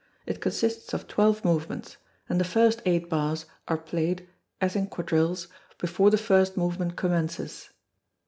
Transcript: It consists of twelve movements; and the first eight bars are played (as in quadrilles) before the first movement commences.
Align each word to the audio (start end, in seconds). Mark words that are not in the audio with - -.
It 0.25 0.41
consists 0.41 0.95
of 0.95 1.05
twelve 1.07 1.45
movements; 1.45 1.97
and 2.27 2.39
the 2.41 2.43
first 2.43 2.81
eight 2.87 3.07
bars 3.07 3.45
are 3.67 3.77
played 3.77 4.27
(as 4.59 4.75
in 4.75 4.87
quadrilles) 4.87 5.45
before 5.77 6.09
the 6.09 6.17
first 6.17 6.57
movement 6.57 6.95
commences. 6.95 7.69